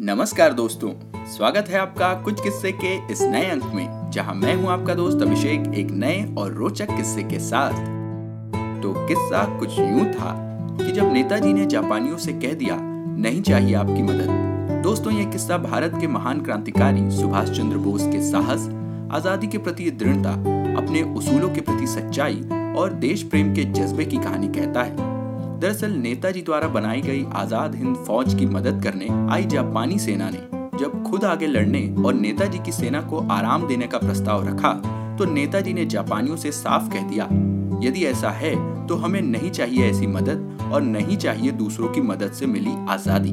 नमस्कार 0.00 0.52
दोस्तों, 0.52 0.90
स्वागत 1.26 1.68
है 1.68 1.78
आपका 1.78 2.12
कुछ 2.14 2.40
किस्से 2.40 2.70
के 2.72 2.92
इस 3.12 3.22
नए 3.22 3.46
अंक 3.50 3.64
में, 3.64 4.10
जहाँ 4.10 4.34
मैं 4.34 4.54
हूँ 4.54 4.68
आपका 4.70 4.94
दोस्त 4.94 5.22
अभिषेक, 5.22 5.66
एक 5.74 5.90
नए 5.90 6.22
और 6.38 6.52
रोचक 6.52 6.90
किस्से 6.96 7.22
के 7.22 7.38
साथ। 7.38 7.72
तो 8.82 8.92
किस्सा 9.08 9.42
कुछ 9.58 9.78
यूँ 9.78 10.04
था 10.04 10.34
कि 10.78 10.92
जब 10.92 11.12
नेताजी 11.12 11.52
ने 11.52 11.66
जापानियों 11.66 12.16
से 12.16 12.32
कह 12.32 12.52
दिया, 12.52 12.76
नहीं 12.80 13.42
चाहिए 13.42 13.74
आपकी 13.74 14.02
मदद। 14.02 14.82
दोस्तों, 14.84 15.12
ये 15.12 15.24
किस्सा 15.24 15.58
भारत 15.58 15.98
के 16.00 16.06
महान 16.06 16.40
क्रांतिकारी 16.40 17.10
सुभाष 17.10 17.50
चंद्र 17.50 17.78
बोस 17.78 18.06
के 18.06 18.22
साहस, 18.30 18.68
आज़ादी 19.12 19.46
के 19.46 19.58
प्रति 19.58 19.90
दृढ़ता, 19.90 20.32
अपने 20.78 21.02
उसूलों 21.02 21.50
के 21.50 21.60
प्रति 21.60 21.86
सच्चाई 21.86 22.40
और 22.78 22.92
देश 23.00 23.22
प्रेम 23.22 23.54
के 23.54 23.64
जज्बे 23.64 24.04
की 24.04 24.16
कहानी 24.16 24.48
कहता 24.48 24.82
है। 24.82 25.07
दरअसल 25.58 25.92
नेताजी 25.92 26.40
द्वारा 26.42 26.66
बनाई 26.68 27.00
गई 27.00 27.24
आज़ाद 27.36 27.74
हिंद 27.74 27.96
फौज 28.06 28.34
की 28.34 28.46
मदद 28.48 28.82
करने 28.82 29.06
आई 29.32 29.44
जापानी 29.46 29.98
सेना 29.98 30.28
ने। 30.30 30.42
जब 30.78 31.02
खुद 31.04 31.24
आगे 31.24 31.46
लड़ने 31.46 31.80
और 32.04 32.14
नेताजी 32.14 32.58
की 32.58 32.72
सेना 32.72 33.00
को 33.02 33.26
आराम 33.28 33.66
देने 33.68 33.86
का 33.86 33.98
प्रस्ताव 33.98 34.46
रखा 34.48 34.72
तो 35.18 35.24
नेताजी 35.26 35.72
ने 35.72 35.86
जापानियों 35.86 36.36
से 36.36 36.52
साफ़ 36.52 36.88
कह 36.92 37.08
दिया, 37.08 37.24
यदि 37.82 38.04
ऐसा 38.06 38.30
है 38.32 38.54
तो 38.86 38.96
हमें 38.96 39.20
नहीं 39.22 39.50
चाहिए 39.50 39.90
ऐसी 39.90 40.06
मदद 40.08 40.70
और 40.72 40.82
नहीं 40.82 41.16
चाहिए 41.16 41.52
दूसरों 41.54 41.88
की 41.88 42.00
मदद 42.02 42.32
से 42.32 42.46
मिली 42.46 42.76
आज़ादी। 42.90 43.30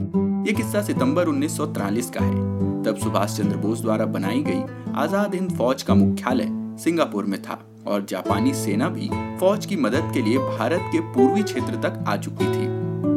ये 0.47 0.53
किस्सा 0.53 0.81
सितंबर 0.81 1.27
1943 1.27 2.09
का 2.09 2.23
है। 2.23 2.83
तब 2.83 2.97
सुभाष 3.03 3.37
चंद्र 3.37 3.57
बोस 3.57 3.81
द्वारा 3.81 4.05
बनाई 4.07 4.41
गई 4.43 4.91
आज़ाद 4.95 5.35
हिंद 5.35 5.51
फौज 5.51 5.83
का 5.83 5.95
मुख्यालय 5.95 6.49
सिंगापुर 6.79 7.25
में 7.25 7.41
था। 7.41 7.59
और 7.87 8.05
जापानी 8.09 8.53
सेना 8.53 8.89
भी 8.89 9.09
फौज 9.39 9.65
की 9.65 9.75
मदद 9.77 10.11
के 10.13 10.21
लिए 10.21 10.37
भारत 10.37 10.89
के 10.91 10.99
पूर्वी 11.13 11.43
क्षेत्र 11.43 11.81
तक 11.83 12.03
आ 12.07 12.15
चुकी 12.17 12.45
थी। 12.45 12.65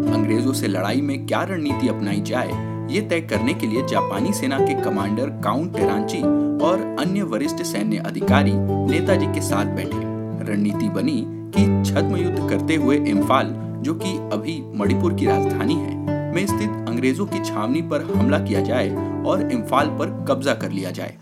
अंग्रेज़ों 0.09 0.53
से 0.53 0.69
लड़ाई 0.69 1.01
में 1.01 1.27
क्या 1.27 1.43
रणनीति 1.43 1.89
अपनाई 1.89 2.21
जाए, 2.23 2.51
ये 2.91 3.01
तय 3.01 3.21
करने 3.21 3.55
के 3.55 3.67
लिए 3.67 3.87
जापानी 3.87 4.33
सेना 4.33 4.59
के 4.59 4.75
कमांडर 4.83 5.31
काउंट 5.45 5.77
टेरांची 5.77 6.23
और 6.65 6.97
अन्य 7.01 7.23
वरिष्ठ 7.25 7.63
सैन्य 7.65 8.03
अधिकारी 8.07 8.53
नेताजी 8.53 9.27
के 9.27 9.41
साथ 9.41 9.75
बैठे। 9.77 10.07
रणनीति 10.45 10.89
बनी 10.91 11.23
कि 11.57 11.65
छद्म 11.85 12.17
युद्ध 12.17 12.49
करते 12.51 12.75
हुए 12.77 12.97
इम्फाल, 13.09 13.55
जो 13.83 13.95
कि 13.95 14.17
अभी 14.33 14.61
मणिपुर 14.75 15.15
की 15.15 15.27
राजधानी 15.27 15.75
है, 15.75 15.97
में 16.35 16.47
स्थित 16.47 16.89
अंग्रेज़ों 16.89 17.27
की 17.27 17.45
छावनी 17.45 17.83
पर 17.83 18.03
हमला 18.15 18.39
किया 18.39 18.61
जाए 18.61 18.91
और 19.25 19.51
इम्फाल 19.53 19.87
पर 19.99 20.25
कब्जा 20.29 20.55
कर 20.55 20.71
लिया 20.71 20.91
जाए। 20.91 21.17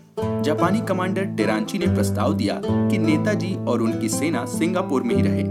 जापानी 0.47 0.79
कमांडर 0.79 1.23
टेरांची 1.37 1.77
ने 1.77 1.85
प्रस्ताव 1.85 2.33
दिया 2.33 2.53
कि 2.63 2.97
नेताजी 2.97 3.53
और 3.67 3.81
उनकी 3.81 4.09
सेना 4.09 4.45
सिंगापुर 4.45 5.03
में 5.03 5.13
ही 5.15 5.21
रहे। 5.21 5.43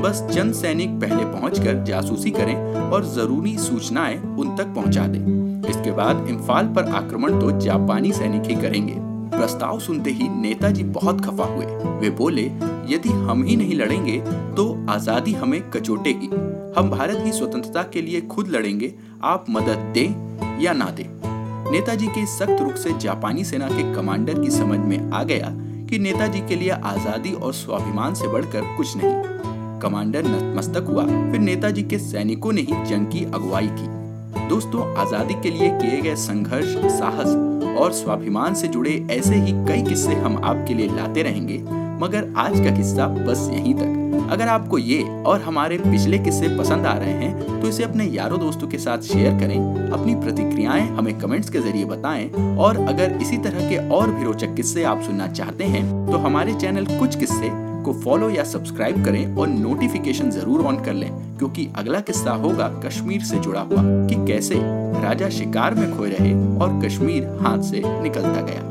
बस 0.00 0.22
चंद 0.32 0.54
सैनिक 0.54 0.98
पहले 1.00 1.24
पहुंचकर 1.24 1.82
जासूसी 1.84 2.30
करें 2.30 2.54
और 2.74 3.04
ज़रूरी 3.04 3.56
सूचनाएँ 3.58 4.18
उन 4.18 4.56
तक 4.56 4.74
पहुँचा 4.74 5.06
दें। 5.06 5.68
इसके 5.70 5.90
बाद 5.90 6.26
इम्फाल 6.30 6.72
पर 6.74 6.90
आक्रमण 6.92 7.38
तो 7.40 7.50
जापानी 7.60 8.12
सैनिक 8.12 8.50
ही 8.50 8.56
करेंगे। 8.62 8.94
प्रस्ताव 9.30 9.78
सुनते 9.80 10.10
ही 10.10 10.28
नेताजी 10.30 10.84
बहुत 10.90 11.24
खफा 11.24 11.44
हुए। 11.44 11.66
वे 12.00 12.10
बोले, 12.16 12.50
यदि 12.88 13.12
हम 13.20 13.44
ही 13.44 13.56
नहीं 13.56 13.74
लड़ेंगे 13.74 14.20
तो 14.56 14.70
आज़ादी 14.90 15.32
हमें 15.34 15.60
कचोटेगी। 15.70 16.30
हम 16.76 16.90
भारत 16.90 17.24
की 17.24 17.32
स्वतंत्रता 17.32 17.82
के 17.82 18.02
लिए 18.02 18.20
खुद 18.26 18.48
लड़ेंगे। 18.48 18.94
आप 19.24 19.46
मदद 19.50 19.92
दें 19.94 20.60
या 20.62 20.72
ना 20.72 20.90
दें। 20.90 21.31
नेताजी 21.72 22.06
के 22.06 22.24
सख्त 22.26 22.60
रुख 22.60 22.74
से 22.76 22.90
जापानी 22.98 23.44
सेना 23.44 23.68
के 23.68 23.82
कमांडर 23.94 24.38
की 24.38 24.50
समझ 24.50 24.78
में 24.78 25.10
आ 25.10 25.22
गया 25.22 25.48
कि 25.88 25.98
नेताजी 25.98 26.40
के 26.40 26.56
लिए 26.56 26.70
आज़ादी 26.70 27.32
और 27.32 27.52
स्वाभिमान 27.52 28.14
से 28.14 28.28
बढ़कर 28.28 28.76
कुछ 28.76 28.96
नहीं। 28.96 29.80
कमांडर 29.80 30.26
नतमस्तक 30.26 30.86
हुआ। 30.88 31.04
फिर 31.04 31.40
नेताजी 31.40 31.82
के 31.82 31.98
सैनिकों 31.98 32.52
ने 32.52 32.60
ही 32.60 32.84
जंग 32.84 33.06
की 33.06 33.24
अगुवाई 33.24 33.68
की। 33.70 34.48
दोस्तों, 34.48 34.84
आज़ादी 34.96 35.34
के 35.34 35.50
लिए 35.50 35.70
किए 35.78 36.00
गए 36.00 36.14
संघर्ष, 36.16 36.76
साहस 36.98 37.34
और 37.78 37.92
स्वाभिमान 37.92 38.54
से 38.54 38.68
जुड़े 38.68 38.94
ऐसे 39.10 39.34
ही 39.36 39.52
कई 39.66 39.82
किस्से 39.82 40.14
हम 40.16 40.40
आपके 40.44 40.74
लिए 40.74 40.94
लाते 40.96 41.22
रहेंगे, 41.22 41.58
मगर 42.04 42.32
आज 42.38 42.60
का 42.60 42.76
किस्सा 42.76 43.08
बस 43.08 43.48
यहीं 43.52 43.74
तक। 43.74 44.01
अगर 44.32 44.48
आपको 44.48 44.78
ये 44.78 45.02
और 45.26 45.40
हमारे 45.42 45.76
पिछले 45.78 46.18
किस्से 46.18 46.48
पसंद 46.58 46.86
आ 46.86 46.92
रहे 46.98 47.12
हैं 47.14 47.60
तो 47.60 47.68
इसे 47.68 47.82
अपने 47.84 48.04
यारों 48.06 48.38
दोस्तों 48.40 48.68
के 48.68 48.78
साथ 48.78 49.02
शेयर 49.04 49.38
करें। 49.40 49.90
अपनी 49.90 50.14
प्रतिक्रियाएँ 50.16 50.86
हमें 50.88 51.18
कमेंट्स 51.18 51.50
के 51.50 51.58
ज़रिए 51.60 51.84
बताएँ। 51.84 52.56
और 52.58 52.76
अगर 52.84 53.18
इसी 53.22 53.38
तरह 53.38 53.68
के 53.70 53.76
और 53.90 54.10
भी 54.10 54.24
रोचक 54.24 54.54
किस्से 54.56 54.84
आप 54.84 55.02
सुनना 55.02 55.26
चाहते 55.30 55.64
हैं 55.66 55.84
तो 56.06 56.18
हमारे 56.18 56.54
चैनल 56.54 56.86
कुछ 56.98 57.18
किस्से 57.18 57.50
को 57.84 57.92
फॉलो 58.00 58.30
या 58.30 58.44
सब्सक्राइब 58.46 59.04
करें 59.04 59.36
और 59.36 59.48
नोटिफिकेशन 59.48 60.30
ज़रूर 60.30 60.64
ऑन 60.66 60.82
कर 60.84 60.92
लें, 60.94 61.10
क्योंकि 61.38 61.68
अगला 61.76 62.00
किस्सा 62.02 62.32
होगा 62.42 62.68
कश्मीर 62.84 63.22
से 63.24 63.38
जुड़ा 63.38 63.60
हुआ 63.62 63.82
कि 64.08 64.26
कैसे 64.26 64.60
राजा 65.02 65.28
शिकार 65.30 65.74
में 65.74 65.96
खोए 65.96 66.10
रहे 66.10 66.32
और 66.58 66.80
कश्मीर 66.84 67.26
हाथ 67.40 67.70
से 67.70 67.82
निकलता 68.02 68.40
गया। 68.42 68.70